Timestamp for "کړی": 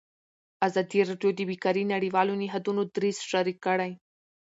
3.65-3.91